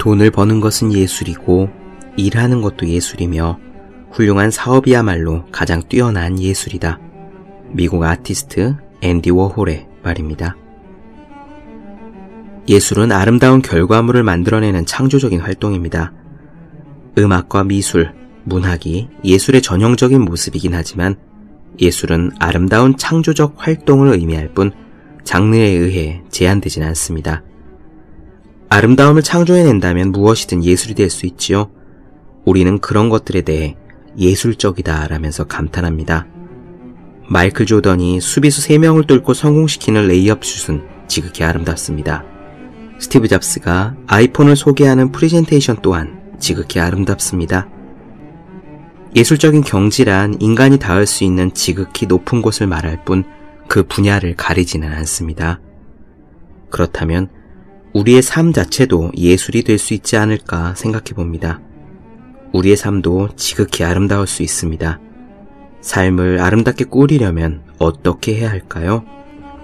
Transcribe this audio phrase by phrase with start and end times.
[0.00, 1.68] 돈을 버는 것은 예술이고
[2.16, 3.58] 일하는 것도 예술이며
[4.10, 6.98] 훌륭한 사업이야말로 가장 뛰어난 예술이다.
[7.72, 10.56] 미국 아티스트 앤디 워홀의 말입니다.
[12.66, 16.14] 예술은 아름다운 결과물을 만들어내는 창조적인 활동입니다.
[17.18, 18.14] 음악과 미술,
[18.44, 21.16] 문학이 예술의 전형적인 모습이긴 하지만
[21.78, 24.72] 예술은 아름다운 창조적 활동을 의미할 뿐
[25.24, 27.42] 장르에 의해 제한되지는 않습니다.
[28.70, 31.70] 아름다움을 창조해낸다면 무엇이든 예술이 될 수 있지요.
[32.44, 33.76] 우리는 그런 것들에 대해
[34.16, 36.26] 예술적이다 라면서 감탄합니다.
[37.28, 42.24] 마이클 조던이 수비수 3명을 뚫고 성공시키는 레이업 슛은 지극히 아름답습니다.
[42.98, 47.68] 스티브 잡스가 아이폰을 소개하는 프레젠테이션 또한 지극히 아름답습니다.
[49.16, 53.24] 예술적인 경지란 인간이 닿을 수 있는 지극히 높은 곳을 말할 뿐
[53.70, 55.60] 그 분야를 가리지는 않습니다.
[56.70, 57.28] 그렇다면
[57.94, 61.60] 우리의 삶 자체도 예술이 될 수 있지 않을까 생각해 봅니다.
[62.52, 65.00] 우리의 삶도 지극히 아름다울 수 있습니다.
[65.80, 69.04] 삶을 아름답게 꾸리려면 어떻게 해야 할까요?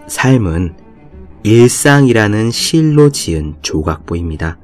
[0.08, 0.74] 삶은
[1.42, 4.58] 일상이라는 실로 지은 조각보입니다.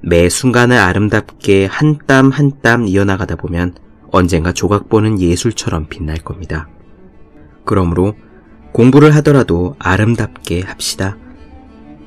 [0.00, 3.74] 매 순간을 아름답게 한 땀 한 땀 이어나가다 보면
[4.10, 6.68] 언젠가 조각보는 예술처럼 빛날 겁니다.
[7.64, 8.14] 그러므로
[8.72, 11.16] 공부를 하더라도 아름답게 합시다.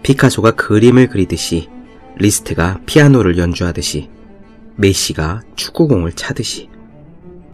[0.07, 1.67] 피카소가 그림을 그리듯이
[2.15, 4.09] 리스트가 피아노를 연주하듯이
[4.77, 6.69] 메시가 축구공을 차듯이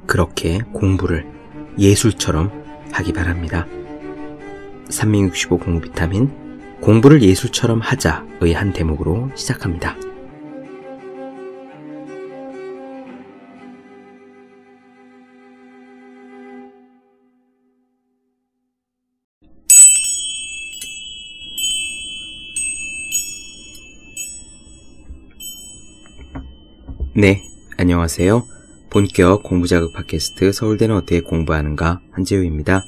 [0.05, 1.25] 그렇게 공부를
[1.79, 2.51] 예술처럼
[2.91, 3.65] 하기 바랍니다.
[4.87, 6.29] 365 공부 비타민
[6.79, 9.95] 공부를 예술처럼 하자의 한 대목으로 시작합니다.
[27.15, 27.43] 네,
[27.77, 28.43] 안녕하세요.
[28.89, 32.83] 본격 공부자극 팟캐스트 서울대는 어떻게 공부하는가 한재우입니다.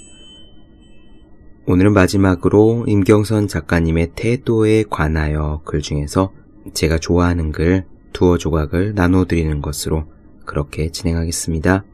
[1.67, 6.33] 오늘은 마지막으로 임경선 작가님의 태도에 관하여 글 중에서
[6.73, 10.05] 제가 좋아하는 글 두어 조각을 나눠드리는 것으로
[10.43, 11.85] 그렇게 진행하겠습니다.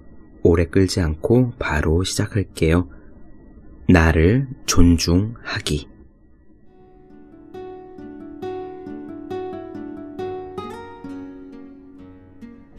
[0.41, 2.87] 오래 끌지 않고 바로 시작할게요.
[3.89, 5.91] 나를 존중하기.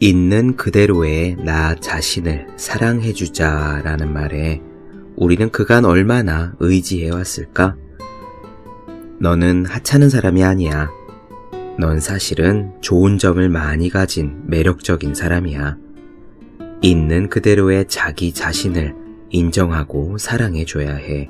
[0.03, 4.61] 있는 그대로의 나 자신을 사랑해주자 라는 말에
[5.15, 7.77] 우리는 그간 얼마나 의지해왔을까?
[9.21, 10.89] 너는 하찮은 사람이 아니야.
[11.79, 15.77] 넌 사실은 좋은 점을 많이 가진 매력적인 사람이야.
[16.81, 18.93] 있는 그대로의 자기 자신을
[19.29, 21.29] 인정하고 사랑해줘야 해.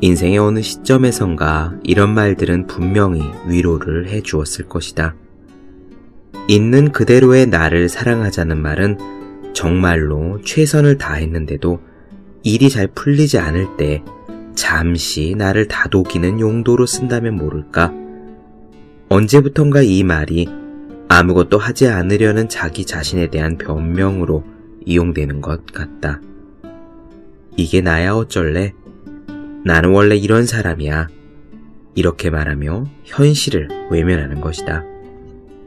[0.00, 5.16] 인생의 어느 시점에선가 이런 말들은 분명히 위로를 해 주었을 것이다.
[6.50, 8.98] 있는 그대로의 나를 사랑하자는 말은
[9.54, 11.78] 정말로 최선을 다했는데도
[12.42, 14.02] 일이 잘 풀리지 않을 때
[14.56, 17.94] 잠시 나를 다독이는 용도로 쓴다면 모를까?
[19.10, 20.48] 언제부턴가 이 말이
[21.06, 24.42] 아무것도 하지 않으려는 자기 자신에 대한 변명으로
[24.84, 26.20] 이용되는 것 같다.
[27.56, 28.74] 이게 나야 어쩔래?
[29.64, 31.06] 나는 원래 이런 사람이야.
[31.94, 34.89] 이렇게 말하며 현실을 외면하는 것이다.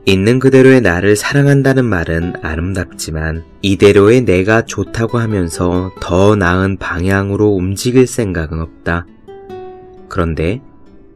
[0.05, 8.59] 있는 그대로의 나를 사랑한다는 말은 아름답지만 이대로의 내가 좋다고 하면서 더 나은 방향으로 움직일 생각은
[8.59, 9.05] 없다.
[10.09, 10.61] 그런데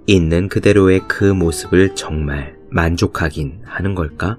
[0.06, 4.38] 있는 그대로의 그 모습을 정말 만족하긴 하는 걸까?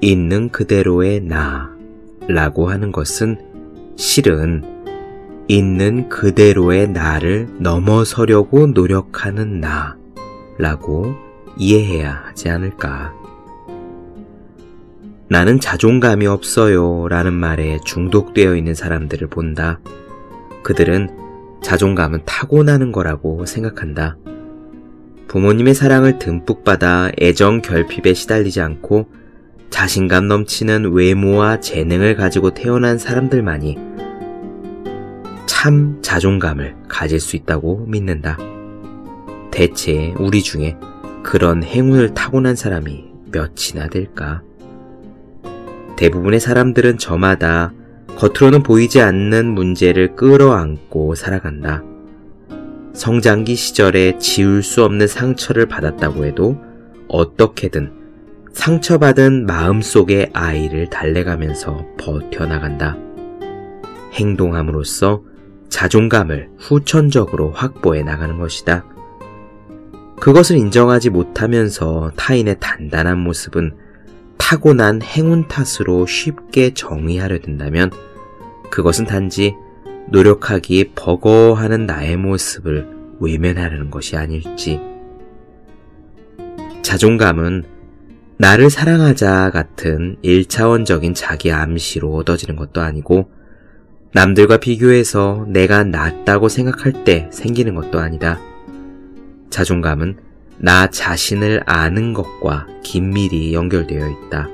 [0.00, 1.76] 있는 그대로의 나
[2.26, 3.36] 라고 하는 것은
[3.96, 4.64] 실은
[5.46, 9.98] 있는 그대로의 나를 넘어서려고 노력하는 나
[10.56, 11.14] 라고
[11.56, 13.14] 이해해야 하지 않을까.
[15.28, 19.80] 나는 자존감이 없어요 라는 말에 중독되어 있는 사람들을 본다.
[20.62, 21.08] 그들은
[21.62, 24.16] 자존감은 타고나는 거라고 생각한다.
[25.28, 29.08] 부모님의 사랑을 듬뿍 받아 애정 결핍에 시달리지 않고
[29.70, 33.76] 자신감 넘치는 외모와 재능을 가지고 태어난 사람들만이
[35.46, 38.38] 참 자존감을 가질 수 있다고 믿는다.
[39.50, 40.76] 대체 우리 중에
[41.24, 44.42] 그런 행운을 타고난 사람이 몇이나 될까?
[45.96, 47.72] 대부분의 사람들은 저마다
[48.16, 51.82] 겉으로는 보이지 않는 문제를 끌어안고 살아간다.
[52.92, 56.56] 성장기 시절에 지울 수 없는 상처를 받았다고 해도
[57.08, 57.90] 어떻게든
[58.52, 62.96] 상처받은 마음속의 아이를 달래가면서 버텨나간다.
[64.12, 65.22] 행동함으로써
[65.70, 68.84] 자존감을 후천적으로 확보해 나가는 것이다.
[70.20, 73.76] 그것을 인정하지 못하면서 타인의 단단한 모습은
[74.38, 77.90] 타고난 행운 탓으로 쉽게 정의하려 든다면
[78.70, 79.54] 그것은 단지
[80.10, 82.88] 노력하기 버거워하는 나의 모습을
[83.20, 84.80] 외면하려는 것이 아닐지.
[86.82, 87.64] 자존감은
[88.36, 93.30] 나를 사랑하자 같은 1차원적인 자기 암시로 얻어지는 것도 아니고
[94.12, 98.38] 남들과 비교해서 내가 낫다고 생각할 때 생기는 것도 아니다.
[99.54, 100.16] 자존감은
[100.58, 104.48] 나 자신을 아는 것과 긴밀히 연결되어 있다.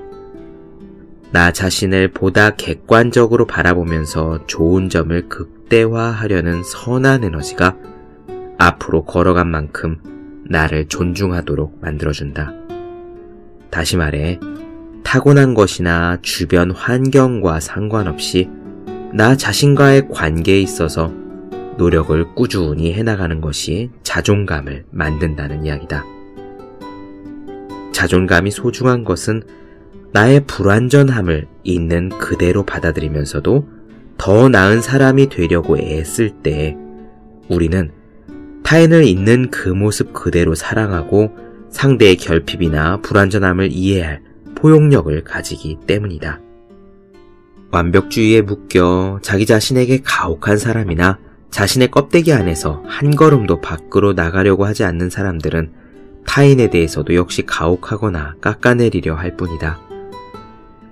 [1.33, 7.79] 나 자신을 보다 객관적으로 바라보면서 좋은 점을 극대화하려는 선한 에너지가
[8.59, 9.97] 앞으로 걸어간 만큼
[10.45, 12.53] 나를 존중하도록 만들어준다.
[13.71, 14.39] 다시 말해,
[15.03, 18.51] 타고난 것이나 주변 환경과 상관없이
[19.15, 21.11] 나 자신과의 관계에 있어서
[21.81, 26.05] 노력을 꾸준히 해나가는 것이 자존감을 만든다는 이야기다.
[27.93, 29.43] 자존감이 소중한 것은
[30.13, 33.67] 나의 불완전함을 있는 그대로 받아들이면서도
[34.19, 36.77] 더 나은 사람이 되려고 애쓸 때
[37.49, 37.91] 우리는
[38.63, 41.35] 타인을 있는 그 모습 그대로 사랑하고
[41.71, 44.21] 상대의 결핍이나 불완전함을 이해할
[44.55, 46.41] 포용력을 가지기 때문이다.
[47.71, 51.19] 완벽주의에 묶여 자기 자신에게 가혹한 사람이나
[51.51, 55.73] 자신의 껍데기 안에서 한 걸음도 밖으로 나가려고 하지 않는 사람들은
[56.27, 59.81] 타인에 대해서도 역시 가혹하거나 깎아내리려 할 뿐이다.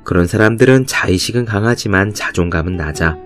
[0.02, 3.18] 그런 사람들은 자의식은 강하지만 자존감은 낮아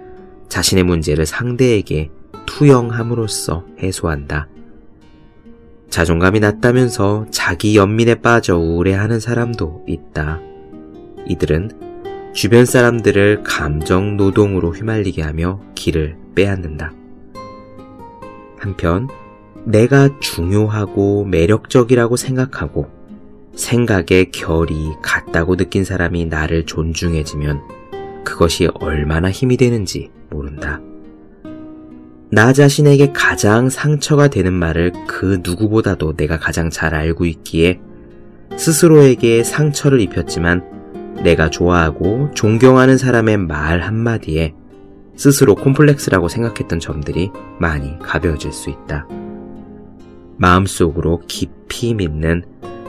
[0.49, 2.11] 자신의 문제를 상대에게
[2.45, 4.49] 투영함으로써 해소한다.
[5.89, 10.41] 자존감이 낮다면서 자기 연민에 빠져 우울해하는 사람도 있다.
[11.29, 16.93] 이들은 주변 사람들을 감정 노동으로 휘말리게 하며 길을 빼앗는다.
[18.63, 19.09] 한편
[19.65, 22.89] 내가 중요하고 매력적이라고 생각하고
[23.57, 27.61] 생각의 결이 같다고 느낀 사람이 나를 존중해지면
[28.25, 30.81] 그것이 얼마나 힘이 되는지 모른다.
[32.31, 37.81] 나 자신에게 가장 상처가 되는 말을 그 누구보다도 내가 가장 잘 알고 있기에
[38.57, 40.63] 스스로에게 상처를 입혔지만
[41.25, 44.55] 내가 좋아하고 존경하는 사람의 말 한마디에
[45.17, 49.07] 스스로 콤플렉스라고 생각했던 점들이 많이 가벼워질 수 있다.
[50.39, 52.45] 마음속으로 깊이 믿는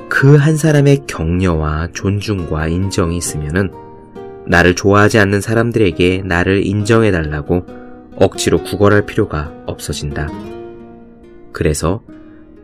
[0.10, 3.72] 그 한 사람의 격려와 존중과 인정이 있으면은
[4.46, 7.66] 나를 좋아하지 않는 사람들에게 나를 인정해달라고
[8.18, 10.28] 억지로 구걸할 필요가 없어진다.
[11.52, 12.02] 그래서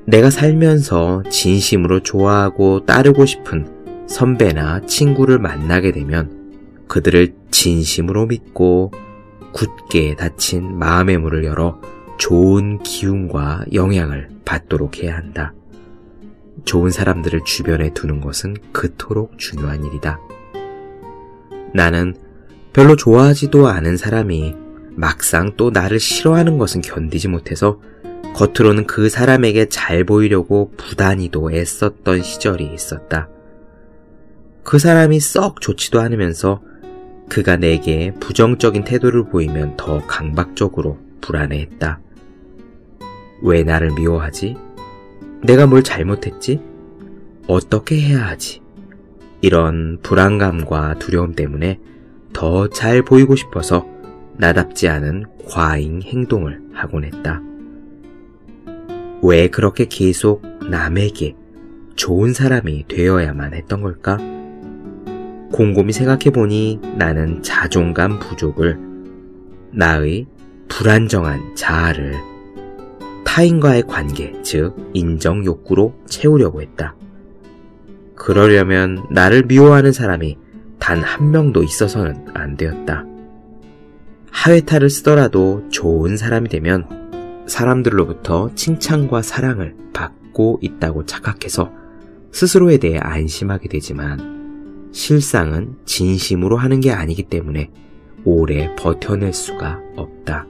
[0.06, 8.92] 내가 살면서 진심으로 좋아하고 따르고 싶은 선배나 친구를 만나게 되면 그들을 진심으로 믿고
[9.54, 11.80] 굳게 닫힌 마음의 문을 열어
[12.18, 15.54] 좋은 기운과 영향을 받도록 해야 한다.
[16.66, 20.20] 좋은 사람들을 주변에 두는 것은 그토록 중요한 일이다.
[21.74, 22.16] 나는
[22.74, 24.56] 별로 좋아하지도 않은 사람이
[24.92, 27.80] 막상 또 나를 싫어하는 것은 견디지 못해서
[28.36, 33.30] 겉으로는 그 사람에게 잘 보이려고 부단히도 애썼던 시절이 있었다.
[34.64, 36.62] 그 사람이 썩 좋지도 않으면서
[37.30, 42.00] 그가 내게 부정적인 태도를 보이면 더 강박적으로 불안해했다.
[43.44, 44.58] 왜 나를 미워하지?
[45.44, 46.60] 내가 뭘 잘못했지?
[47.48, 48.62] 어떻게 해야 하지?
[49.42, 51.80] 이런 불안감과 두려움 때문에
[52.34, 53.88] 더 잘 보이고 싶어서
[54.38, 57.42] 나답지 않은 과잉 행동을 하곤 했다.
[59.22, 61.36] 왜 그렇게 계속 남에게
[61.96, 64.18] 좋은 사람이 되어야만 했던 걸까?
[65.52, 68.78] 곰곰이 생각해보니 나는 자존감 부족을
[69.72, 70.28] 나의
[70.68, 72.16] 불안정한 자아를
[73.26, 76.96] 타인과의 관계, 즉, 인정 욕구로 채우려고 했다.
[78.16, 80.38] 그러려면 나를 미워하는 사람이
[80.80, 83.06] 단 한 명도 있어서는 안 되었다.
[84.32, 91.72] 하회탈을 쓰더라도 좋은 사람이 되면 사람들로부터 칭찬과 사랑을 받고 있다고 착각해서
[92.32, 94.39] 스스로에 대해 안심하게 되지만
[94.92, 97.72] 실상은 진심으로 하는 게 아니기 때문에
[98.26, 100.48] 오래 버텨낼 수가 없다.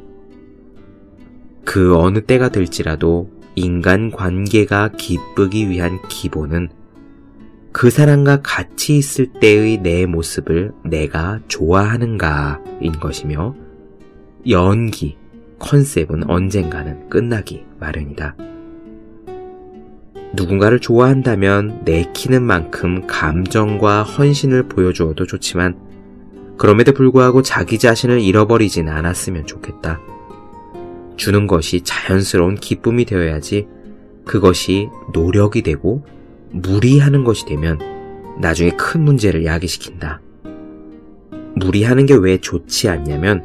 [1.65, 6.69] 그 어느 때가 될지라도 인간 관계가 기쁘기 위한 기본은
[7.71, 13.55] 그 사람과 같이 있을 때의 내 모습을 내가 좋아하는가인 것이며
[14.49, 15.17] 연기,
[15.59, 18.35] 컨셉은 언젠가는 끝나기 마련이다.
[20.33, 25.77] 누군가를 좋아한다면 내키는 만큼 감정과 헌신을 보여주어도 좋지만
[26.57, 29.99] 그럼에도 불구하고 자기 자신을 잃어버리진 않았으면 좋겠다.
[31.15, 33.67] 주는 것이 자연스러운 기쁨이 되어야지
[34.25, 36.03] 그것이 노력이 되고
[36.51, 37.79] 무리하는 것이 되면
[38.39, 40.21] 나중에 큰 문제를 야기시킨다.
[41.55, 43.43] 무리하는 게 왜 좋지 않냐면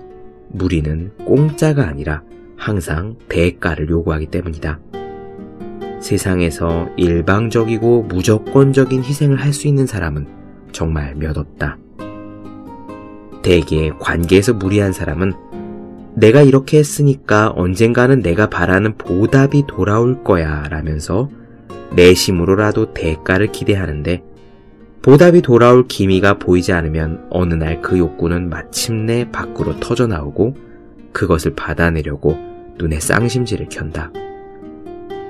[0.48, 2.22] 무리는 공짜가 아니라
[2.56, 4.78] 항상 대가를 요구하기 때문이다.
[6.04, 10.26] 세상에서 일방적이고 무조건적인 희생을 할 수 있는 사람은
[10.72, 11.78] 정말 몇 없다.
[13.42, 15.32] 대개 관계에서 무리한 사람은
[16.16, 21.30] 내가 이렇게 했으니까 언젠가는 내가 바라는 보답이 돌아올 거야 라면서
[21.94, 24.22] 내심으로라도 대가를 기대하는데
[25.02, 30.56] 보답이 돌아올 기미가 보이지 않으면 어느 날 그 욕구는 마침내 밖으로 터져 나오고
[31.12, 32.36] 그것을 받아내려고
[32.78, 34.10] 눈에 쌍심지를 켠다.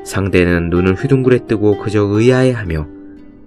[0.04, 2.86] 상대는 눈을 휘둥그레 뜨고 그저 의아해하며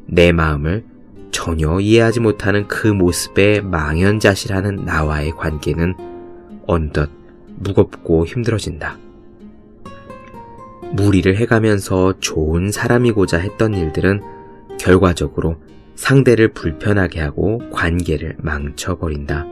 [0.07, 0.83] 내 마음을
[1.31, 5.95] 전혀 이해하지 못하는 그 모습에 망연자실하는 나와의 관계는
[6.65, 7.09] 언덧
[7.59, 8.97] 무겁고 힘들어진다.
[10.93, 14.21] 무리를 해가면서 좋은 사람이고자 했던 일들은
[14.79, 15.57] 결과적으로
[15.95, 19.45] 상대를 불편하게 하고 관계를 망쳐버린다.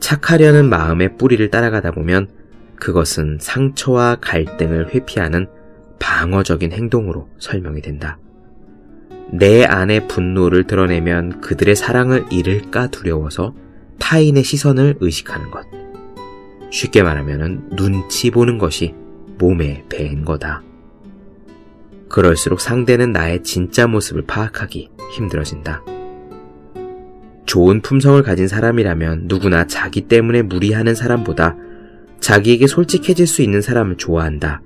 [0.00, 2.28] 착하려는 마음의 뿌리를 따라가다 보면
[2.76, 5.46] 그것은 상처와 갈등을 회피하는
[5.98, 8.18] 방어적인 행동으로 설명이 된다.
[9.30, 13.54] 내 안의 분노를 드러내면 그들의 사랑을 잃을까 두려워서
[13.98, 15.66] 타인의 시선을 의식하는 것.
[16.70, 18.94] 쉽게 말하면 눈치 보는 것이
[19.38, 20.62] 몸에 배인 거다.
[22.08, 25.82] 그럴수록 상대는 나의 진짜 모습을 파악하기 힘들어진다.
[27.46, 31.56] 좋은 품성을 가진 사람이라면 누구나 자기 때문에 무리하는 사람보다
[32.20, 34.62] 자기에게 솔직해질 수 있는 사람을 좋아한다.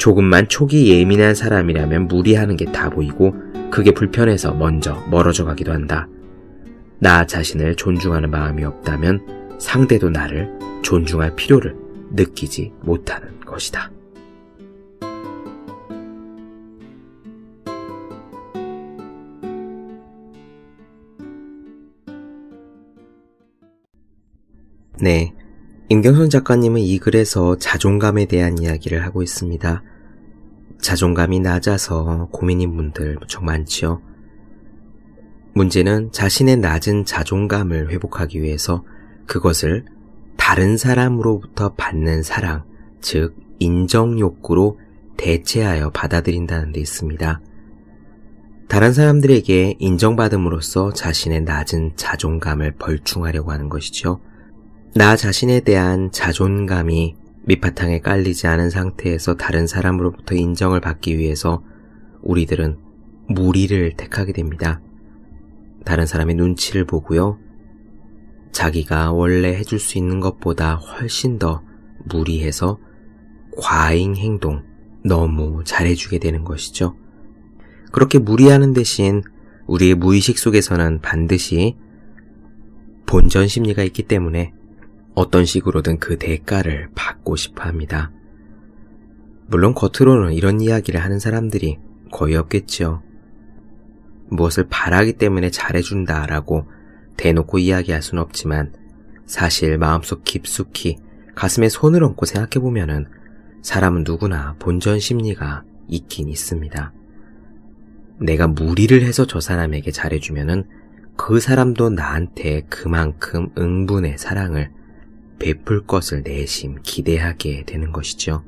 [0.00, 3.34] 조금만 촉이 예민한 사람이라면 무리하는 게 다 보이고
[3.70, 6.08] 그게 불편해서 먼저 멀어져 가기도 한다.
[6.98, 10.50] 나 자신을 존중하는 마음이 없다면 상대도 나를
[10.82, 11.76] 존중할 필요를
[12.12, 13.90] 느끼지 못하는 것이다.
[24.98, 25.34] 네.
[25.92, 29.82] 임경선 작가님은 이 글에서 자존감에 대한 이야기를 하고 있습니다.
[30.80, 34.00] 자존감이 낮아서 고민인 분들 무척 많지요.
[35.52, 38.84] 문제는 자신의 낮은 자존감을 회복하기 위해서
[39.26, 39.84] 그것을
[40.36, 42.62] 다른 사람으로부터 받는 사랑,
[43.00, 44.78] 즉 인정 욕구로
[45.16, 47.40] 대체하여 받아들인다는 데 있습니다.
[48.68, 54.20] 다른 사람들에게 인정받음으로써 자신의 낮은 자존감을 벌충하려고 하는 것이죠.
[54.92, 61.62] 나 자신에 대한 자존감이 밑바탕에 깔리지 않은 상태에서 다른 사람으로부터 인정을 받기 위해서
[62.22, 62.76] 우리들은
[63.28, 64.80] 무리를 택하게 됩니다.
[65.84, 67.38] 다른 사람의 눈치를 보고요.
[68.50, 71.62] 자기가 원래 해줄 수 있는 것보다 훨씬 더
[72.06, 72.80] 무리해서
[73.58, 74.64] 과잉 행동,
[75.04, 76.96] 너무 잘해주게 되는 것이죠.
[77.92, 79.22] 그렇게 무리하는 대신
[79.68, 81.76] 우리의 무의식 속에서는 반드시
[83.06, 84.52] 본전 심리가 있기 때문에
[85.20, 88.10] 어떤 식으로든 그 대가를 받고 싶어 합니다.
[89.48, 91.78] 물론 겉으로는 이런 이야기를 하는 사람들이
[92.10, 93.02] 거의 없겠죠.
[94.30, 96.66] 무엇을 바라기 때문에 잘해준다 라고
[97.18, 98.72] 대놓고 이야기할 수는 없지만
[99.26, 100.96] 사실 마음속 깊숙이
[101.34, 103.06] 가슴에 손을 얹고 생각해보면은
[103.60, 106.94] 사람은 누구나 본전 심리가 있긴 있습니다.
[108.20, 110.64] 내가 무리를 해서 저 사람에게 잘해주면은
[111.18, 114.70] 그 사람도 나한테 그만큼 응분의 사랑을
[115.40, 118.44] 베풀 것을 내심 기대하게 되는 것이죠.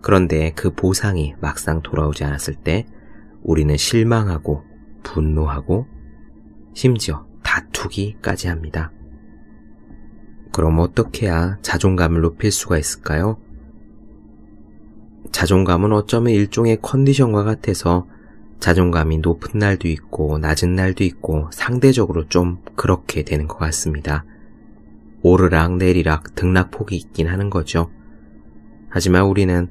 [0.00, 2.86] 그런데 그 보상이 막상 돌아오지 않았을 때
[3.42, 4.64] 우리는 실망하고
[5.02, 5.86] 분노하고
[6.72, 8.92] 심지어 다투기까지 합니다.
[10.52, 13.38] 그럼 어떻게 해야 자존감을 높일 수가 있을까요?
[15.32, 18.06] 자존감은 어쩌면 일종의 컨디션과 같아서
[18.58, 24.24] 자존감이 높은 날도 있고 낮은 날도 있고 상대적으로 좀 그렇게 되는 것 같습니다.
[25.22, 27.90] 오르락 내리락 등락폭이 있긴 하는 거죠.
[28.88, 29.68] 하지만 우리는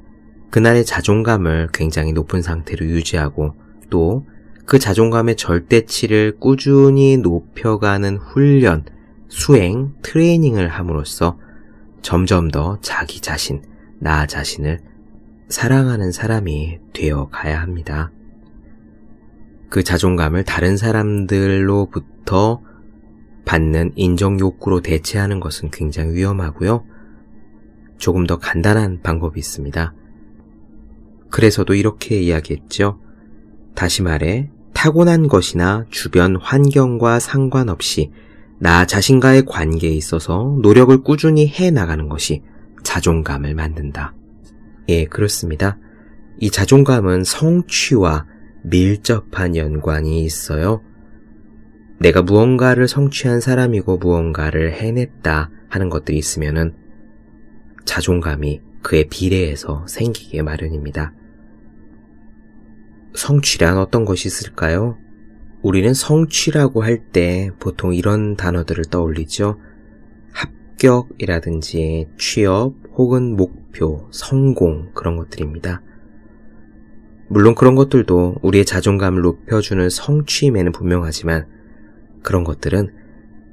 [0.49, 3.53] 그날의 자존감을 굉장히 높은 상태로 유지하고
[3.89, 4.25] 또
[4.69, 8.85] 그 자존감의 절대치를 꾸준히 높여가는 훈련,
[9.27, 11.39] 수행, 트레이닝을 함으로써
[12.03, 13.63] 점점 더 자기 자신,
[13.97, 14.79] 나 자신을
[15.47, 18.11] 사랑하는 사람이 되어 가야 합니다.
[19.71, 22.61] 그 자존감을 다른 사람들로부터
[23.49, 26.85] 받는 인정 욕구로 대체하는 것은 굉장히 위험하고요.
[27.97, 29.95] 조금 더 간단한 방법이 있습니다.
[31.31, 32.99] 그래서도 이렇게 이야기했죠.
[33.73, 38.11] 다시 말해, 타고난 것이나 주변 환경과 상관없이
[38.59, 42.43] 나 자신과의 관계에 있어서 노력을 꾸준히 해 나가는 것이
[42.83, 44.13] 자존감을 만든다.
[44.89, 45.79] 예, 그렇습니다.
[46.37, 48.27] 이 자존감은 성취와
[48.61, 50.83] 밀접한 연관이 있어요.
[51.99, 56.73] 내가 무언가를 성취한 사람이고 무언가를 해냈다 하는 것들이 있으면은
[57.85, 61.13] 자존감이 그에 비례해서 생기게 마련입니다.
[63.13, 64.97] 성취란 어떤 것이 있을까요?
[65.61, 69.59] 우리는 성취라고 할 때 보통 이런 단어들을 떠올리죠.
[70.31, 75.81] 합격이라든지 취업 혹은 목표, 성공 그런 것들입니다.
[77.27, 81.58] 물론 그런 것들도 우리의 자존감을 높여주는 성취임에는 분명하지만
[82.23, 82.93] 그런 것들은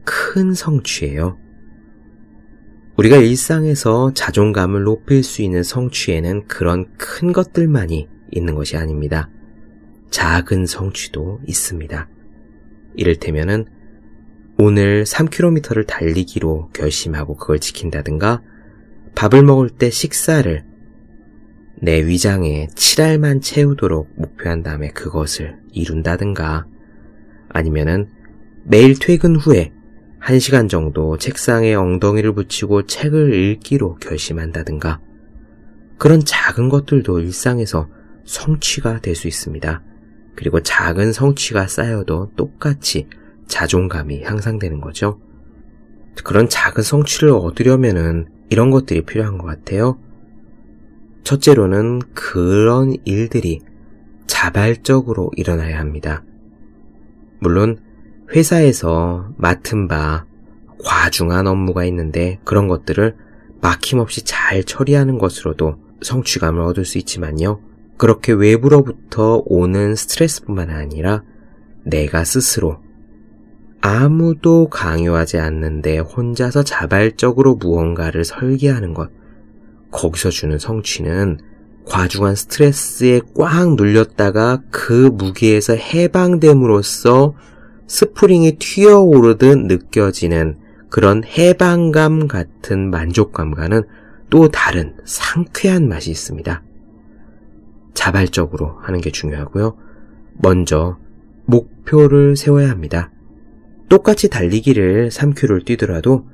[0.05, 1.39] 큰 성취예요.
[2.97, 9.29] 우리가 일상에서 자존감을 높일 수 있는 성취에는 그런 큰 것들만이 있는 것이 아닙니다.
[10.11, 12.09] 작은 성취도 있습니다.
[12.95, 13.67] 이를테면은
[14.59, 18.43] 오늘 3km를 달리기로 결심하고 그걸 지킨다든가
[19.15, 20.65] 밥을 먹을 때 식사를
[21.83, 26.67] 내 위장에 7알만 채우도록 목표한 다음에 그것을 이룬다든가
[27.51, 28.09] 아니면은
[28.69, 29.73] 매일 퇴근 후에
[30.21, 35.01] 1시간 정도 책상에 엉덩이를 붙이고 책을 읽기로 결심한다든가
[35.99, 37.89] 그런 작은 것들도 일상에서
[38.25, 39.85] 성취가 될 수 있습니다.
[40.35, 43.09] 그리고 작은 성취가 쌓여도 똑같이
[43.47, 45.21] 자존감이 향상되는 거죠.
[46.25, 49.97] 그런 작은 성취를 얻으려면은 이런 것들이 필요한 것 같아요.
[51.23, 53.61] 첫째로는 그런 일들이
[54.27, 56.25] 자발적으로 일어나야 합니다.
[57.39, 57.86] 물론
[58.35, 60.27] 회사에서 맡은 바
[60.85, 63.17] 과중한 업무가 있는데 그런 것들을
[63.61, 67.61] 막힘없이 잘 처리하는 것으로도 성취감을 얻을 수 있지만요.
[67.97, 71.23] 그렇게 외부로부터 오는 스트레스뿐만 아니라
[71.85, 72.79] 내가 스스로
[73.81, 79.11] 아무도 강요하지 않는데 혼자서 자발적으로 무언가를 설계하는 것.
[79.93, 81.39] 거기서 주는 성취는
[81.87, 87.35] 과중한 스트레스에 꽉 눌렸다가 그 무게에서 해방됨으로써
[87.87, 93.83] 스프링이 튀어오르듯 느껴지는 그런 해방감 같은 만족감과는
[94.31, 96.63] 또 다른 상쾌한 맛이 있습니다.
[97.95, 99.77] 자발적으로 하는 게 중요하고요.
[100.35, 100.99] 먼저
[101.47, 103.11] 목표를 세워야 합니다.
[103.89, 106.27] 똑같이 달리기를 3km를 뛰더라도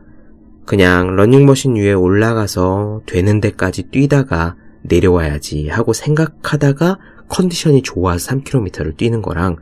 [0.65, 9.57] 그냥 러닝머신 위에 올라가서 되는 데까지 뛰다가 내려와야지 하고 생각하다가 컨디션이 좋아서 3km를 뛰는 거랑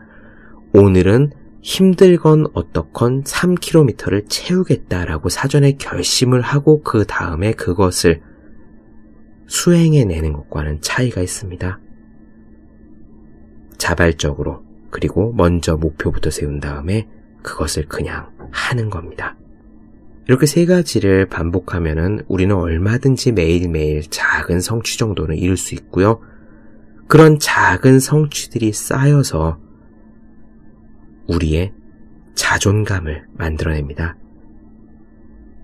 [0.72, 8.23] 오늘은 힘들건 어떻건 3km를 채우겠다라고 사전에 결심을 하고 그 다음에 그것을
[9.46, 11.81] 수행해 내는 것과는 차이가 있습니다.
[13.77, 17.09] 자발적으로 그리고 먼저 목표부터 세운 다음에
[17.42, 19.37] 그것을 그냥 하는 겁니다.
[20.29, 26.20] 이렇게 세 가지를 반복하면은 우리는 얼마든지 매일매일 작은 성취 정도는 이룰 수 있고요.
[27.09, 29.59] 그런 작은 성취들이 쌓여서
[31.30, 31.72] 우리의
[32.34, 34.16] 자존감을 만들어냅니다.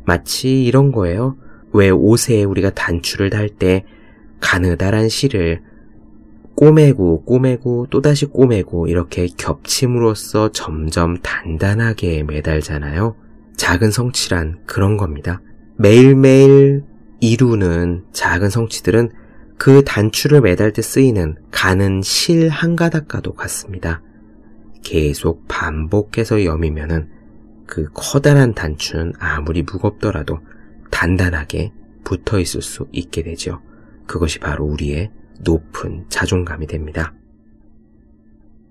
[0.04, 1.36] 마치 이런 거예요.
[1.72, 3.84] 왜 옷에 우리가 단추를 달 때
[4.40, 5.62] 가느다란 실을
[6.54, 13.16] 꼬매고 꼬매고 또다시 꼬매고 이렇게 겹침으로써 점점 단단하게 매달잖아요.
[13.56, 15.40] 작은 성취란 그런 겁니다.
[15.78, 16.84] 매일매일
[17.20, 19.10] 이루는 작은 성취들은
[19.58, 24.02] 그 단추를 매달 때 쓰이는 가는 실 한 가닥과도 같습니다.
[24.86, 27.08] 계속 반복해서 여미면은
[27.66, 30.38] 그 커다란 단추는 아무리 무겁더라도
[30.92, 31.72] 단단하게
[32.04, 33.60] 붙어 있을 수 있게 되죠.
[34.06, 37.12] 그것이 바로 우리의 높은 자존감이 됩니다.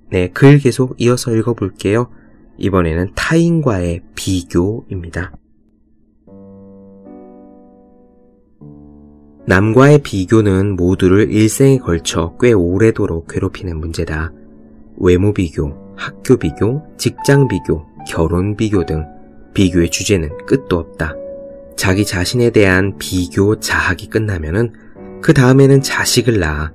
[0.09, 2.09] 네, 글 계속 이어서 읽어볼게요.
[2.59, 5.33] 이번에는 타인과의 비교입니다.
[9.47, 14.31] 남과의 비교는 모두를 일생에 걸쳐 꽤 오래도록 괴롭히는 문제다.
[14.97, 19.05] 외모 비교, 학교 비교, 직장 비교, 결혼 비교 등
[19.53, 21.15] 비교의 주제는 끝도 없다.
[21.75, 24.73] 자기 자신에 대한 비교 자학이 끝나면은
[25.21, 26.71] 그 다음에는 자식을 낳아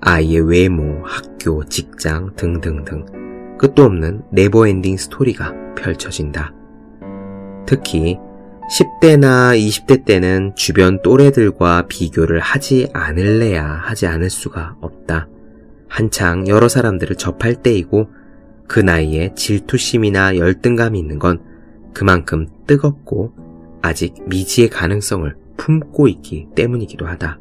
[0.00, 6.52] 아이의 외모, 학교, 직장 등등등 끝도 없는 never ending story가 펼쳐진다.
[7.66, 8.18] 특히
[8.68, 15.28] 10대나 20대 때는 주변 또래들과 비교를 하지 않을래야 하지 않을 수가 없다.
[15.88, 18.10] 한창 여러 사람들을 접할 때이고
[18.66, 21.40] 그 나이에 질투심이나 열등감이 있는 건
[21.92, 23.32] 그만큼 뜨겁고
[23.82, 27.38] 아직 미지의 가능성을 품고 있기 때문이기도 하다.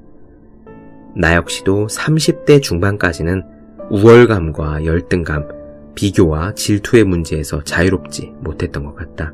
[1.18, 3.44] 나 역시도 30대 중반까지는
[3.90, 5.48] 우월감과 열등감,
[5.96, 9.34] 비교와 질투의 문제에서 자유롭지 못했던 것 같다.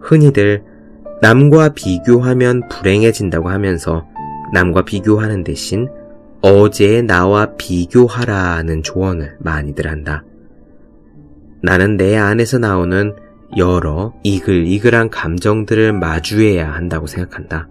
[0.00, 0.64] 흔히들
[1.20, 4.06] 남과 비교하면 불행해진다고 하면서
[4.52, 5.88] 남과 비교하는 대신
[6.42, 10.24] 어제의 나와 비교하라는 조언을 많이들 한다.
[11.62, 13.14] 나는 내 안에서 나오는
[13.56, 17.68] 여러 이글이글한 감정들을 마주해야 한다고 생각한다.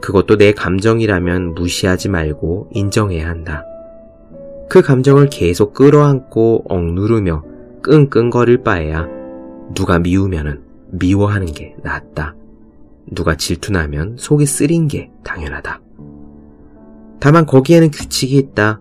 [0.00, 3.64] 그것도 내 감정이라면 무시하지 말고 인정해야 한다.
[4.68, 7.44] 그 감정을 계속 끌어안고 억누르며
[7.82, 9.06] 끙끙거릴 바에야
[9.74, 12.34] 누가 미우면은 미워하는 게 낫다.
[13.12, 15.80] 누가 질투나면 속이 쓰린 게 당연하다.
[17.20, 18.80] 다만 거기에는 규칙이 있다.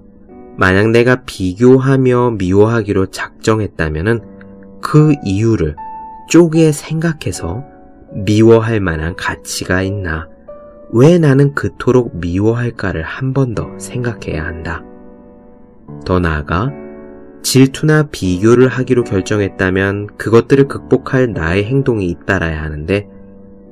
[0.57, 4.21] 만약 내가 비교하며 미워하기로 작정했다면은
[4.81, 5.75] 그 이유를
[6.29, 7.63] 쪼개 생각해서
[8.13, 10.27] 미워할 만한 가치가 있나?
[10.91, 14.83] 왜 나는 그토록 미워할까를 한 번 더 생각해야 한다.
[16.05, 16.71] 더 나아가
[17.41, 23.07] 질투나 비교를 하기로 결정했다면 그것들을 극복할 나의 행동이 잇따라야 하는데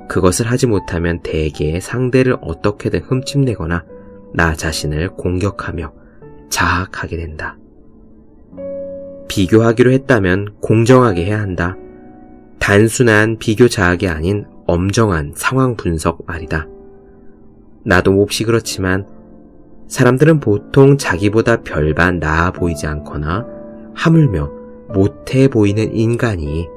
[0.09, 3.83] 그것을 하지 못하면 대개 상대를 어떻게든 흠집내거나
[4.33, 5.91] 나 자신을 공격하며
[6.53, 7.57] 자학하게 된다.
[9.27, 11.75] 비교하기로 했다면 공정하게 해야 한다.
[12.59, 16.67] 단순한 비교 자학이 아닌 엄정한 상황 분석 말이다.
[17.85, 19.07] 나도 몹시 그렇지만
[19.87, 23.47] 사람들은 보통 자기보다 별반 나아 보이지 않거나
[23.95, 24.51] 하물며
[24.89, 26.67] 못해 보이는 인간이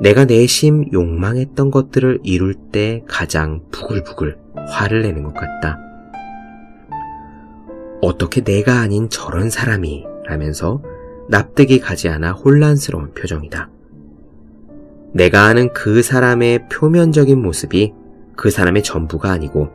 [0.00, 5.87] 내가 내심 욕망했던 것들을 이룰 때 가장 부글부글 화를 내는 것 같다.
[8.00, 10.82] 어떻게 내가 아닌 저런 사람이 라면서
[11.28, 13.70] 납득이 가지 않아 혼란스러운 표정이다.
[15.12, 17.92] 내가 아는 그 사람의 표면적인 모습이
[18.36, 19.70] 그 사람의 전부가 아니고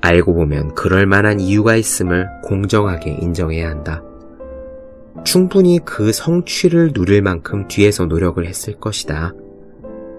[0.00, 4.02] 알고 보면 그럴 만한 이유가 있음을 공정하게 인정해야 한다.
[5.24, 9.32] 충분히 그 성취를 누릴 만큼 뒤에서 노력을 했을 것이다.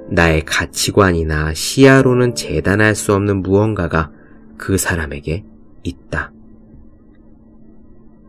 [0.10, 4.12] 나의 가치관이나 시야로는 재단할 수 없는 무언가가
[4.58, 5.44] 그 사람에게
[5.84, 6.32] 있다.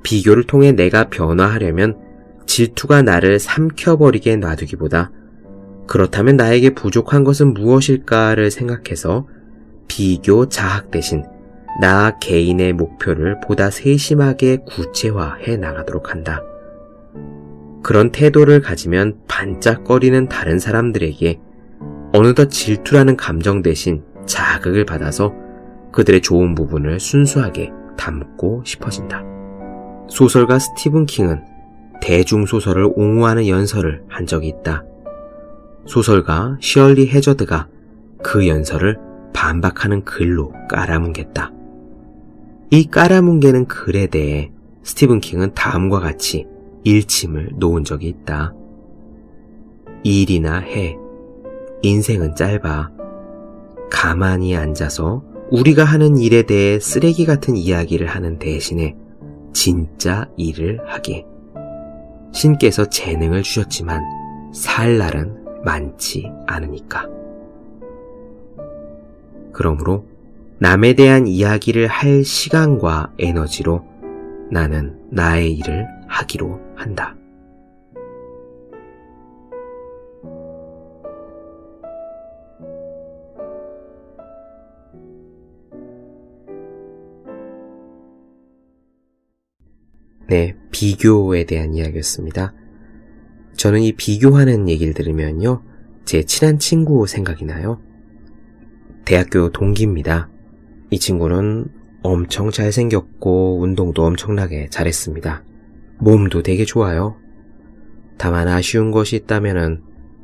[0.06, 1.98] 비교를 통해 내가 변화하려면
[2.46, 5.10] 질투가 나를 삼켜버리게 놔두기보다
[5.88, 9.26] 그렇다면 나에게 부족한 것은 무엇일까를 생각해서
[9.88, 11.24] 비교 자학 대신
[11.80, 16.40] 나 개인의 목표를 보다 세심하게 구체화해 나가도록 한다.
[17.82, 21.40] 그런 태도를 가지면 반짝거리는 다른 사람들에게
[22.12, 25.34] 어느덧 질투라는 감정 대신 자극을 받아서
[25.90, 29.35] 그들의 좋은 부분을 순수하게 담고 싶어진다.
[30.08, 31.42] 소설가 스티븐 킹은
[32.00, 34.84] 대중소설을 옹호하는 연설을 한 적이 있다.
[35.86, 37.68] 소설가 시얼리 해저드가
[38.22, 38.98] 그 연설을
[39.32, 41.52] 반박하는 글로 깔아뭉갰다.
[42.70, 44.50] 이 깔아뭉개는 글에 대해
[44.82, 46.46] 스티븐 킹은 다음과 같이
[46.84, 48.54] 일침을 놓은 적이 있다.
[50.02, 50.96] 일이나 해.
[51.82, 52.90] 인생은 짧아.
[53.90, 58.96] 가만히 앉아서 우리가 하는 일에 대해 쓰레기 같은 이야기를 하는 대신에
[59.56, 61.24] 진짜 일을 하기.
[62.30, 64.02] 신께서 재능을 주셨지만
[64.52, 67.06] 살 날은 많지 않으니까.
[69.54, 70.04] 그러므로
[70.58, 73.82] 남에 대한 이야기를 할 시간과 에너지로
[74.50, 77.15] 나는 나의 일을 하기로 한다.
[90.28, 92.52] 네, 비교에 대한 이야기였습니다.
[93.56, 95.62] 저는 이 비교하는 얘기를 들으면요,
[96.04, 97.80] 제 친한 친구 생각이 나요.
[99.04, 100.28] 대학교 동기입니다.
[100.90, 101.66] 이 친구는
[102.02, 105.44] 엄청 잘생겼고 운동도 엄청나게 잘했습니다.
[105.98, 107.16] 몸도 되게 좋아요.
[108.18, 109.82] 다만 아쉬운 것이 있다면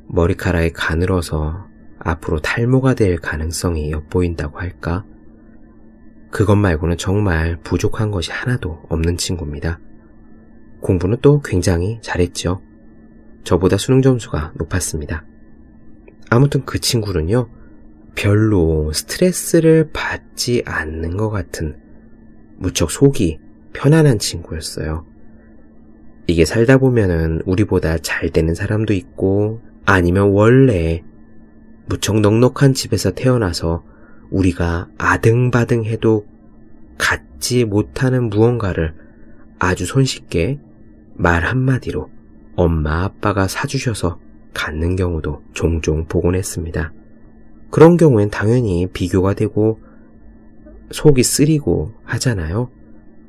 [0.08, 1.66] 머리카락이 가늘어서
[1.98, 5.04] 앞으로 탈모가 될 가능성이 엿보인다고 할까?
[6.30, 9.78] 그것 말고는 정말 부족한 것이 하나도 없는 친구입니다.
[10.82, 12.60] 공부는 또 굉장히 잘했죠.
[13.44, 15.24] 저보다 수능 점수가 높았습니다.
[16.30, 17.48] 아무튼 그 친구는요,
[18.14, 21.76] 별로 스트레스를 받지 않는 것 같은
[22.58, 23.38] 무척 속이
[23.72, 25.06] 편안한 친구였어요.
[26.26, 31.02] 이게 살다 보면은 우리보다 잘 되는 사람도 있고 아니면 원래
[31.86, 33.84] 무척 넉넉한 집에서 태어나서
[34.30, 36.26] 우리가 아등바등 해도
[36.96, 38.94] 갖지 못하는 무언가를
[39.58, 40.60] 아주 손쉽게
[41.22, 42.10] 말 한마디로
[42.56, 44.18] 엄마 아빠가 사주셔서
[44.54, 46.92] 갖는 경우도 종종 보곤 했습니다.
[47.70, 49.78] 그런 경우엔 당연히 비교가 되고
[50.90, 52.70] 속이 쓰리고 하잖아요.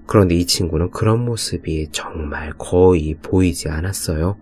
[0.07, 4.37] 그런데 이 친구는 그런 모습이 정말 거의 보이지 않았어요.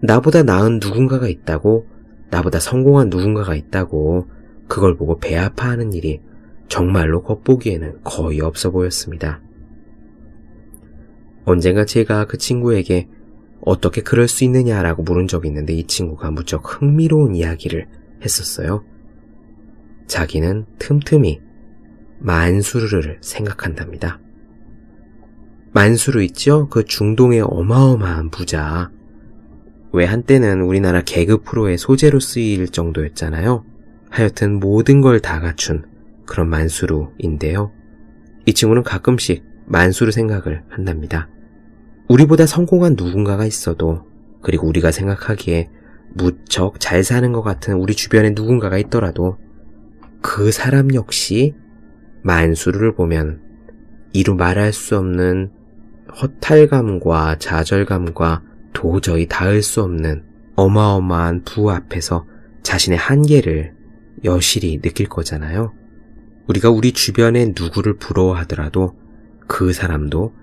[0.00, 1.86] 나보다 나은 누군가가 있다고,
[2.30, 4.26] 나보다 성공한 누군가가 있다고,
[4.66, 6.22] 그걸 보고 배 아파하는 일이
[6.66, 9.42] 정말로 겉보기에는 거의 없어 보였습니다.
[11.50, 13.08] 언젠가 제가 그 친구에게
[13.60, 17.88] 어떻게 그럴 수 있느냐라고 물은 적이 있는데 이 친구가 무척 흥미로운 이야기를
[18.24, 18.84] 했었어요.
[20.06, 21.40] 자기는 틈틈이
[22.20, 24.20] 만수르를 생각한답니다.
[25.72, 26.68] 만수르 있죠?
[26.68, 28.90] 그 중동의 어마어마한 부자.
[29.92, 33.64] 왜 한때는 우리나라 개그 프로의 소재로 쓰일 정도였잖아요.
[34.08, 35.84] 하여튼 모든 걸 다 갖춘
[36.26, 37.72] 그런 만수르인데요.
[38.46, 41.28] 이 친구는 가끔씩 만수르 생각을 한답니다.
[42.10, 44.04] 우리보다 성공한 누군가가 있어도
[44.42, 45.70] 그리고 우리가 생각하기에
[46.12, 49.38] 무척 잘 사는 것 같은 우리 주변에 누군가가 있더라도
[50.20, 51.54] 그 사람 역시
[52.24, 53.40] 만수르를 보면
[54.12, 55.52] 이루 말할 수 없는
[56.20, 58.42] 허탈감과 좌절감과
[58.72, 60.24] 도저히 닿을 수 없는
[60.56, 62.26] 어마어마한 부 앞에서
[62.64, 63.74] 자신의 한계를
[64.24, 65.72] 여실히 느낄 거잖아요.
[66.48, 68.96] 우리가 우리 주변에 누구를 부러워하더라도
[69.46, 70.39] 그 사람도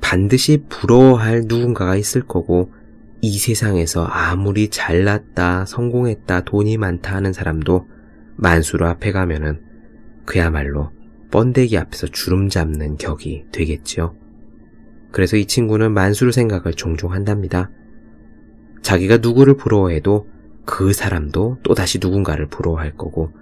[0.00, 2.72] 반드시 부러워할 누군가가 있을 거고
[3.20, 7.86] 이 세상에서 아무리 잘났다, 성공했다, 돈이 많다 하는 사람도
[8.36, 9.60] 만수로 앞에 가면은
[10.24, 10.92] 그야말로
[11.30, 14.14] 번데기 앞에서 주름 잡는 격이 되겠지요.
[15.10, 17.70] 그래서 이 친구는 만수르 생각을 종종 한답니다.
[18.82, 20.28] 자기가 누구를 부러워해도
[20.64, 23.32] 그 사람도 또다시 누군가를 부러워할 거고,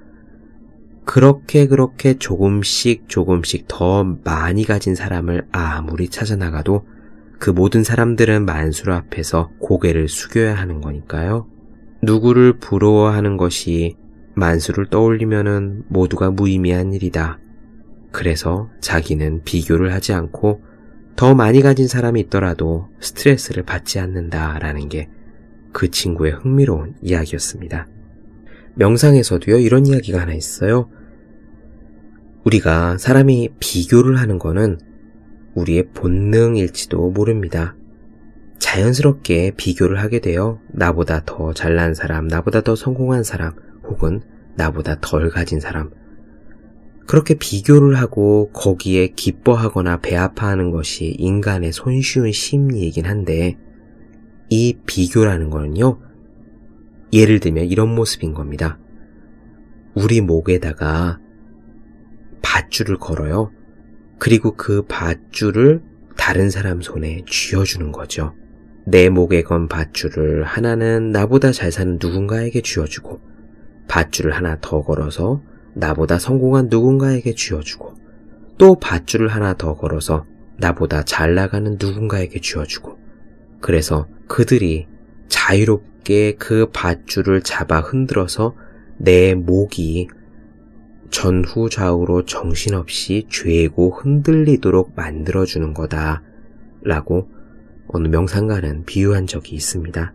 [1.07, 6.85] 그렇게 그렇게 조금씩 조금씩 더 많이 가진 사람을 아무리 찾아나가도
[7.39, 11.47] 그 모든 사람들은 만수르 앞에서 고개를 숙여야 하는 거니까요.
[12.03, 13.97] 누구를 부러워하는 것이
[14.35, 17.39] 만수를 떠올리면은 모두가 무의미한 일이다.
[18.13, 20.61] 그래서 자기는 비교를 하지 않고
[21.17, 25.09] 더 많이 가진 사람이 있더라도 스트레스를 받지 않는다라는 게
[25.77, 27.87] 그 친구의 흥미로운 이야기였습니다.
[28.77, 30.89] 명상에서도요, 이런 이야기가 하나 있어요.
[32.47, 34.79] 우리가 사람이 비교를 하는 거는
[35.57, 37.75] 우리의 본능일지도 모릅니다.
[38.59, 44.21] 자연스럽게 비교를 하게 되어 나보다 더 잘난 사람, 나보다 더 성공한 사람, 혹은
[44.55, 45.91] 나보다 덜 가진 사람,
[47.09, 53.59] 그렇게 비교를 하고 거기에 기뻐하거나 배아파하는 것이 인간의 손쉬운 심리이긴 한데
[54.51, 55.99] 이 비교라는 거는요.
[57.13, 58.79] 예를 들면 이런 모습인 겁니다.
[59.95, 61.19] 우리 목에다가
[62.47, 63.51] 밧줄을 걸어요.
[64.19, 65.83] 그리고 그 밧줄을
[66.17, 68.35] 다른 사람 손에 쥐어주는 거죠.
[68.87, 73.21] 내 목에 건 밧줄을 하나는 나보다 잘 사는 누군가에게 쥐어주고
[73.89, 75.43] 밧줄을 하나 더 걸어서
[75.75, 77.95] 나보다 성공한 누군가에게 쥐어주고
[78.59, 80.25] 또 밧줄을 하나 더 걸어서
[80.59, 82.97] 나보다 잘 나가는 누군가에게 쥐어주고
[83.61, 84.87] 그래서 그들이
[85.29, 88.55] 자유롭게 그 밧줄을 잡아 흔들어서
[88.99, 90.09] 내 목이
[91.11, 96.23] 전후 좌우로 정신없이 죄고 흔들리도록 만들어주는 거다
[96.83, 97.29] 라고
[97.89, 100.13] 어느 명상가는 비유한 적이 있습니다.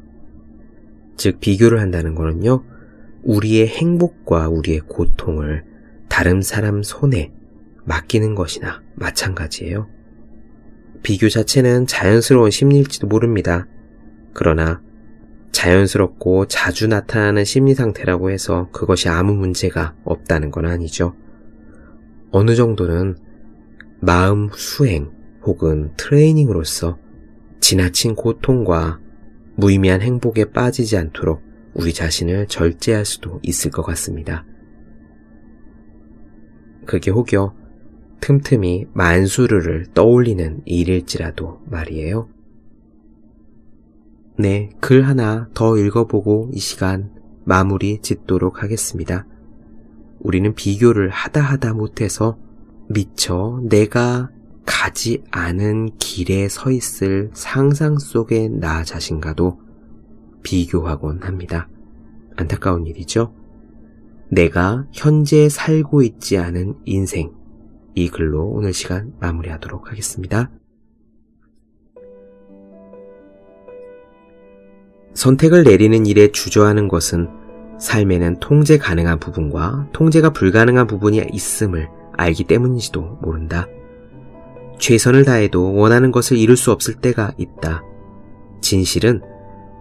[1.17, 2.63] 즉 비교를 한다는 거는요
[3.23, 5.63] 우리의 행복과 우리의 고통을
[6.10, 7.32] 다른 사람 손에
[7.86, 9.88] 맡기는 것이나 마찬가지예요.
[11.04, 13.67] 비교 자체는 자연스러운 심리일지도 모릅니다.
[14.34, 14.82] 그러나
[15.52, 21.16] 자연스럽고 자주 나타나는 심리 상태라고 해서 그것이 아무 문제가 없다는 건 아니죠.
[22.32, 23.18] 어느 정도는
[24.00, 25.12] 마음 수행
[25.44, 26.98] 혹은 트레이닝으로서
[27.60, 29.00] 지나친 고통과
[29.56, 31.42] 무의미한 행복에 빠지지 않도록
[31.74, 34.46] 우리 자신을 절제할 수도 있을 것 같습니다.
[36.86, 37.56] 그게 혹여
[38.22, 42.30] 틈틈이 만수르를 떠올리는 일일지라도 말이에요.
[44.38, 47.12] 네, 글 하나 더 읽어보고 이 시간
[47.44, 49.26] 마무리 짓도록 하겠습니다.
[50.20, 52.38] 우리는 비교를 하다 하다 못해서
[52.88, 54.30] 미처 내가
[54.65, 59.60] 가지 않은 길에 서 있을 상상 속의 나 자신과도
[60.44, 61.67] 비교하곤 합니다.
[62.36, 63.34] 안타까운 일이죠.
[64.30, 67.34] 내가 현재 살고 있지 않은 인생.
[67.96, 70.50] 이 글로 오늘 시간 마무리하도록 하겠습니다.
[75.13, 77.30] 선택을 내리는 일에 주저하는 것은
[77.80, 83.67] 삶에는 통제 가능한 부분과 통제가 불가능한 부분이 있음을 알기 때문인지도 모른다.
[84.78, 87.84] 최선을 다해도 원하는 것을 이룰 수 없을 때가 있다.
[88.62, 89.21] 진실은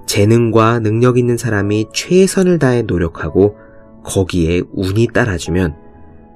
[0.07, 3.57] 재능과 능력 있는 사람이 최선을 다해 노력하고
[4.03, 5.77] 거기에 운이 따라주면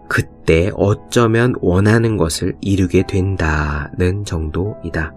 [0.08, 5.14] 그때 어쩌면 원하는 것을 이루게 된다는 정도이다.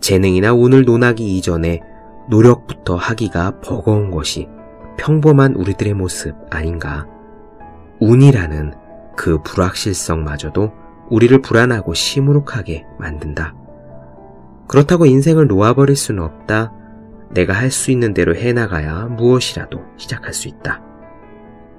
[0.00, 1.80] 재능이나 운을 논하기 이전에
[2.28, 4.48] 노력부터 하기가 버거운 것이
[4.96, 7.06] 평범한 우리들의 모습 아닌가.
[8.00, 8.74] 운이라는
[9.16, 10.72] 그 불확실성마저도
[11.10, 13.54] 우리를 불안하고 시무룩하게 만든다.
[14.66, 16.72] 그렇다고 인생을 놓아버릴 수는 없다.
[17.30, 20.82] 내가 할 수 있는 대로 해나가야 무엇이라도 시작할 수 있다.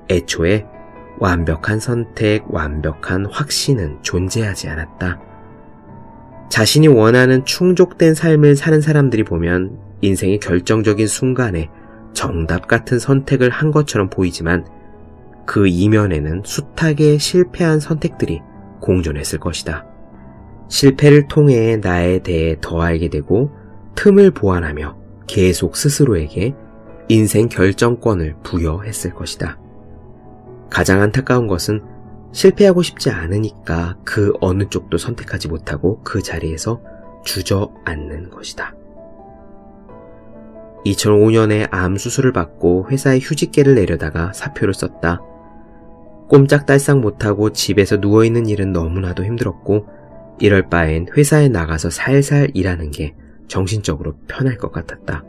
[0.10, 0.66] 애초에
[1.20, 5.20] 완벽한 선택, 완벽한 확신은 존재하지 않았다.
[6.50, 11.70] 자신이 원하는 충족된 삶을 사는 사람들이 보면 인생의 결정적인 순간에
[12.14, 14.66] 정답 같은 선택을 한 것처럼 보이지만
[15.46, 18.42] 그 이면에는 숱하게 실패한 선택들이
[18.82, 19.86] 공존했을 것이다.
[20.70, 23.52] 실패를 통해 나에 대해 더 알게 되고
[23.96, 26.54] 틈을 보완하며 계속 스스로에게
[27.10, 29.58] 인생 결정권을 부여했을 것이다.
[30.70, 31.82] 가장 안타까운 것은
[32.34, 36.82] 실패하고 싶지 않으니까 그 어느 쪽도 선택하지 못하고 그 자리에서
[37.24, 38.77] 주저앉는 것이다.
[40.94, 45.22] 2005년에 암 수술을 받고 회사에 휴직계를 내려다가 사표를 썼다.
[46.30, 49.88] 꼼짝달싹 못하고 집에서 누워있는 일은 너무나도 힘들었고
[50.40, 53.16] 이럴 바엔 회사에 나가서 살살 일하는 게
[53.48, 55.24] 정신적으로 편할 것 같았다.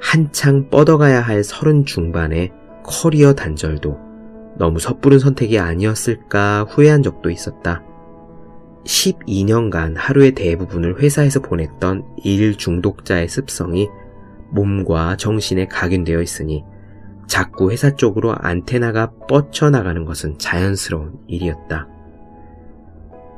[0.00, 2.50] 한창 뻗어가야 할 서른 중반에
[2.84, 3.98] 커리어 단절도
[4.56, 7.82] 너무 섣부른 선택이 아니었을까 후회한 적도 있었다.
[8.84, 13.88] 12년간 하루의 대부분을 회사에서 보냈던 일 중독자의 습성이
[14.52, 16.64] 몸과 정신에 각인되어 있으니
[17.26, 21.88] 자꾸 회사 쪽으로 안테나가 뻗쳐나가는 것은 자연스러운 일이었다.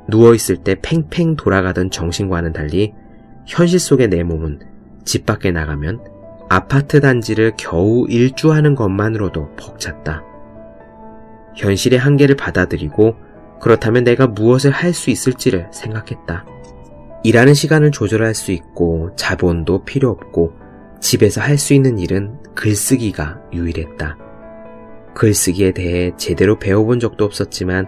[0.09, 2.93] 누워있을 때 팽팽 돌아가던 정신과는 달리
[3.47, 4.61] 현실 속의 내 몸은
[5.05, 6.01] 집 밖에 나가면
[6.49, 10.23] 아파트 단지를 겨우 일주하는 것만으로도 벅찼다.
[11.57, 13.17] 현실의 한계를 받아들이고
[13.61, 16.45] 그렇다면 내가 무엇을 할 수 있을지를 생각했다.
[17.25, 20.62] 일하는 시간을 조절할 수 있고 자본도 필요 없고
[21.03, 24.17] 집에서 할 수 있는 일은 글쓰기가 유일했다.
[25.15, 27.87] 글쓰기에 대해 제대로 배워본 적도 없었지만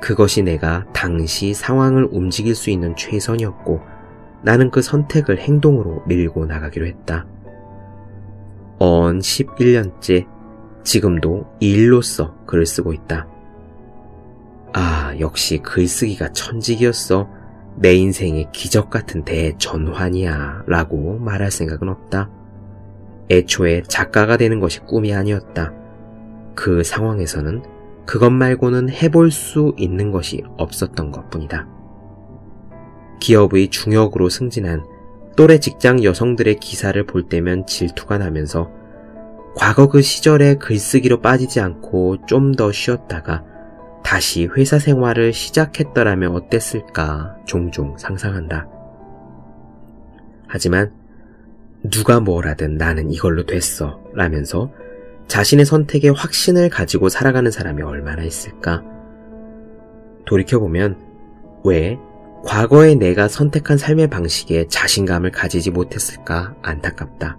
[0.00, 3.80] 그것이 내가 당시 상황을 움직일 수 있는 최선이었고
[4.42, 7.26] 나는 그 선택을 행동으로 밀고 나가기로 했다.
[8.78, 10.26] 언 11년째
[10.84, 13.28] 지금도 일로써 글을 쓰고 있다.
[14.74, 17.28] 아, 역시 글쓰기가 천직이었어.
[17.76, 20.64] 내 인생의 기적 같은 대전환이야.
[20.66, 22.41] 라고 말할 생각은 없다.
[23.32, 25.72] 애초에 작가가 되는 것이 꿈이 아니었다.
[26.54, 27.62] 그 상황에서는
[28.06, 31.66] 그것 말고는 해볼 수 있는 것이 없었던 것 뿐이다.
[33.20, 34.84] 기업의 중역으로 승진한
[35.36, 38.70] 또래 직장 여성들의 기사를 볼 때면 질투가 나면서
[39.54, 43.44] 과거 그 시절에 글쓰기로 빠지지 않고 좀 더 쉬었다가
[44.02, 48.68] 다시 회사 생활을 시작했더라면 어땠을까 종종 상상한다.
[50.48, 50.92] 하지만
[51.84, 54.70] 누가 뭐라든 나는 이걸로 됐어 라면서
[55.28, 58.82] 자신의 선택에 확신을 가지고 살아가는 사람이 얼마나 있을까?
[60.26, 60.96] 돌이켜보면
[61.64, 61.98] 왜
[62.44, 67.38] 과거에 내가 선택한 삶의 방식에 자신감을 가지지 못했을까 안타깝다.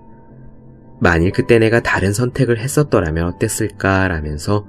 [1.00, 4.66] 만일 그때 내가 다른 선택을 했었더라면 어땠을까 라면서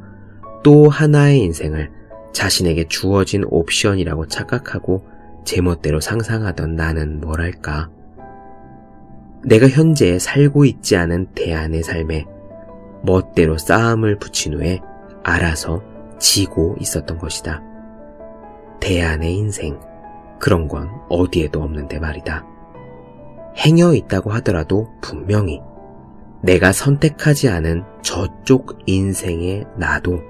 [0.65, 1.91] 또 하나의 인생을
[2.33, 5.05] 자신에게 주어진 옵션이라고 착각하고
[5.45, 7.91] 제멋대로 상상하던 나는 뭐랄까.
[9.47, 12.25] 내가 현재 살고 있지 않은 대안의 삶에
[13.03, 14.81] 멋대로 싸움을 붙인 후에
[15.23, 15.83] 알아서
[16.19, 17.63] 지고 있었던 것이다.
[18.81, 19.79] 대안의 인생.
[20.39, 22.45] 그런 건 어디에도 없는데 말이다.
[23.59, 25.61] 행여 있다고 하더라도 분명히
[26.43, 30.21] 내가 선택하지 않은 저쪽 인생의 나도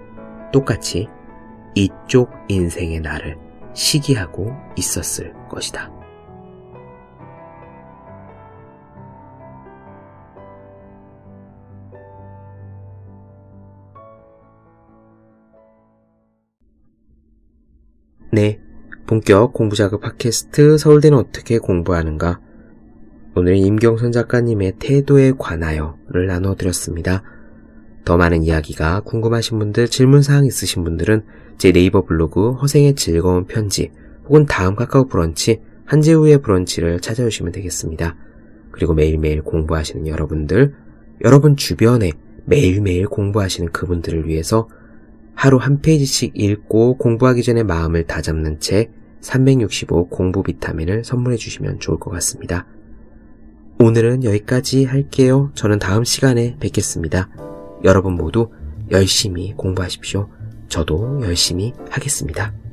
[0.53, 1.09] 똑같이
[1.74, 3.37] 이쪽 인생의 나를
[3.72, 6.04] 시기하고 있었을 것이다.
[18.35, 18.59] 네.
[19.07, 22.40] 본격 공부자극 팟캐스트 서울대는 어떻게 공부하는가
[23.37, 27.23] 오늘 임경선 작가님의 태도에 관하여를 나눠드렸습니다.
[28.04, 31.23] 더 많은 이야기가 궁금하신 분들, 질문사항 있으신 분들은
[31.58, 33.92] 제 네이버 블로그 허생의 즐거운 편지
[34.25, 38.17] 혹은 다음 카카오 브런치 한재우의 브런치를 찾아주시면 되겠습니다.
[38.73, 40.75] 그리고 매일매일 공부하시는 여러분들,
[41.23, 42.11] 여러분 주변에
[42.46, 44.69] 매일매일 공부하시는 그분들을 위해서
[45.35, 51.98] 하루 한 페이지씩 읽고 공부하기 전에 마음을 다잡는 책 365 공부 비타민을 선물해 주시면 좋을
[51.98, 52.66] 것 같습니다.
[53.80, 55.50] 오늘은 여기까지 할게요.
[55.54, 57.28] 저는 다음 시간에 뵙겠습니다.
[57.85, 58.50] 여러분 모두
[58.90, 60.28] 열심히 공부하십시오.
[60.68, 62.63] 저도 열심히 하겠습니다.